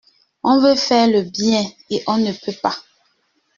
[0.41, 2.73] On veut faire le bien et on ne peut pas.